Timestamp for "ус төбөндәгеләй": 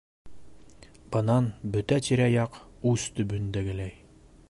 2.95-3.97